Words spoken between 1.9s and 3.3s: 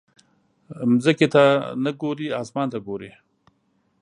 ګورې، اسمان ته ګورې.